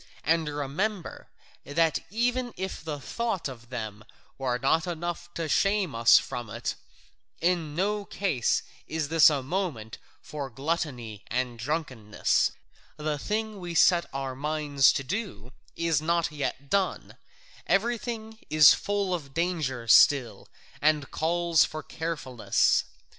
And 0.23 0.47
remember, 0.49 1.29
that 1.63 1.99
even 2.09 2.55
if 2.57 2.83
the 2.83 2.99
thought 2.99 3.47
of 3.47 3.69
them 3.69 4.03
were 4.39 4.57
not 4.57 4.87
enough 4.87 5.31
to 5.35 5.47
shame 5.47 5.93
us 5.93 6.17
from 6.17 6.49
it, 6.49 6.73
in 7.39 7.75
no 7.75 8.05
case 8.05 8.63
is 8.87 9.09
this 9.09 9.29
a 9.29 9.43
moment 9.43 9.99
for 10.19 10.49
gluttony 10.49 11.23
and 11.27 11.59
drunkenness: 11.59 12.49
the 12.97 13.19
thing 13.19 13.59
we 13.59 13.75
set 13.75 14.07
our 14.11 14.35
minds 14.35 14.91
to 14.93 15.03
do 15.03 15.53
is 15.75 16.01
not 16.01 16.31
yet 16.31 16.67
done: 16.67 17.15
everything 17.67 18.39
is 18.49 18.73
full 18.73 19.13
of 19.13 19.35
danger 19.35 19.87
still, 19.87 20.49
and 20.81 21.11
calls 21.11 21.63
for 21.63 21.83
carefulness. 21.83 22.85